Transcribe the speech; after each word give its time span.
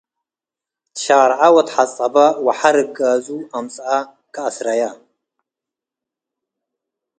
ትሻርዐ 0.95 1.41
ወተሐጸበ 1.55 2.15
ወሐ 2.45 2.59
ርጋዙ 2.75 3.25
አምጸአ 3.57 3.89
ከአስረየ። 4.33 4.81